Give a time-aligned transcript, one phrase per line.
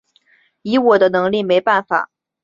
[0.63, 2.09] 以我的能力没办法